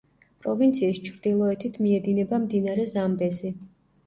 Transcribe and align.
პროვინციის 0.45 1.01
ჩრდილოეთით 1.07 1.77
მიედინება 1.83 2.41
მდინარე 2.47 2.89
ზამბეზი. 2.97 3.55